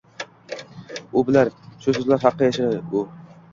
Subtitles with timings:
[1.21, 1.53] U bilar:
[1.85, 3.07] Shu soʻzlar haqqi yashar u